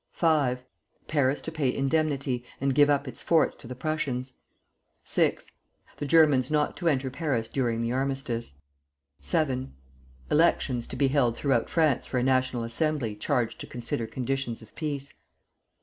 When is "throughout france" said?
11.37-12.07